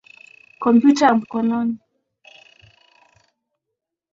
Kompyuta 0.61 1.05
ya 1.07 1.13
mkononi. 1.17 1.75